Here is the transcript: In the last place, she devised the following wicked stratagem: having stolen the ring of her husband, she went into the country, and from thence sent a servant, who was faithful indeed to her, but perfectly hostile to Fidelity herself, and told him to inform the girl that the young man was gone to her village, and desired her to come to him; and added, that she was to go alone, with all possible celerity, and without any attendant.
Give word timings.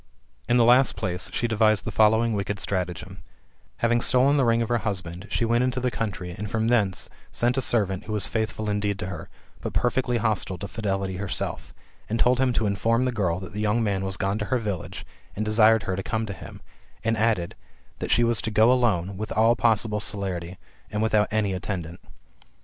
In 0.49 0.57
the 0.57 0.65
last 0.65 0.95
place, 0.95 1.29
she 1.31 1.47
devised 1.47 1.85
the 1.85 1.91
following 1.91 2.33
wicked 2.33 2.59
stratagem: 2.59 3.19
having 3.85 4.01
stolen 4.01 4.35
the 4.35 4.45
ring 4.45 4.63
of 4.63 4.69
her 4.69 4.79
husband, 4.79 5.27
she 5.29 5.45
went 5.45 5.63
into 5.63 5.79
the 5.79 5.91
country, 5.91 6.31
and 6.35 6.49
from 6.49 6.69
thence 6.69 7.07
sent 7.31 7.55
a 7.55 7.61
servant, 7.61 8.05
who 8.05 8.11
was 8.13 8.25
faithful 8.25 8.67
indeed 8.67 8.97
to 8.97 9.05
her, 9.05 9.29
but 9.61 9.73
perfectly 9.73 10.17
hostile 10.17 10.57
to 10.57 10.67
Fidelity 10.67 11.17
herself, 11.17 11.71
and 12.09 12.19
told 12.19 12.39
him 12.39 12.51
to 12.51 12.65
inform 12.65 13.05
the 13.05 13.11
girl 13.11 13.39
that 13.39 13.53
the 13.53 13.61
young 13.61 13.83
man 13.83 14.03
was 14.03 14.17
gone 14.17 14.39
to 14.39 14.45
her 14.45 14.57
village, 14.57 15.05
and 15.35 15.45
desired 15.45 15.83
her 15.83 15.95
to 15.95 16.01
come 16.01 16.25
to 16.25 16.33
him; 16.33 16.61
and 17.03 17.15
added, 17.15 17.53
that 17.99 18.09
she 18.09 18.23
was 18.23 18.41
to 18.41 18.49
go 18.49 18.71
alone, 18.71 19.17
with 19.17 19.31
all 19.33 19.55
possible 19.55 19.99
celerity, 19.99 20.57
and 20.91 21.03
without 21.03 21.27
any 21.29 21.53
attendant. 21.53 21.99